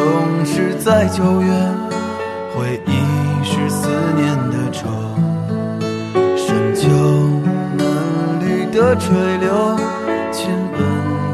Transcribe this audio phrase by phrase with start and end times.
[0.00, 1.52] 总是在九月，
[2.56, 2.92] 回忆
[3.44, 3.86] 是思
[4.16, 4.88] 念的愁，
[6.34, 6.88] 深秋
[7.76, 9.76] 嫩绿的垂柳，
[10.32, 10.80] 亲吻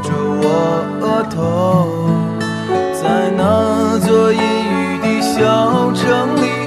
[0.03, 0.11] 着
[0.43, 2.09] 我额头，
[2.93, 6.66] 在那座阴雨的小城里，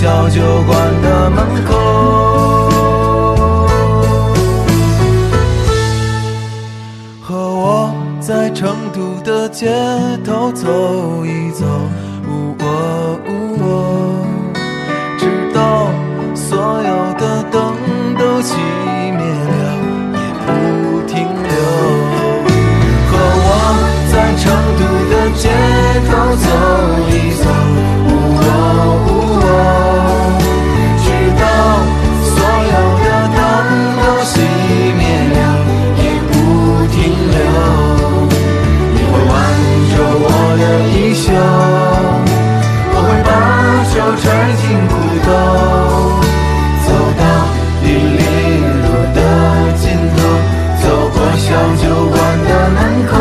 [0.00, 1.76] 小酒馆的门口。
[7.20, 9.68] 和我在成都的街
[10.24, 11.66] 头走一走，
[44.20, 44.92] 把手揣进裤
[45.24, 45.28] 兜，
[46.86, 46.88] 走
[47.18, 47.22] 到
[47.82, 48.20] 玉林
[48.82, 48.84] 路
[49.14, 49.18] 的
[49.78, 49.84] 尽
[50.16, 50.18] 头，
[50.82, 53.12] 走过小酒馆的门口。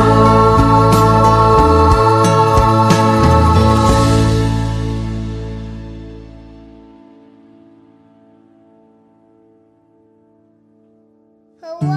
[11.61, 11.87] 和我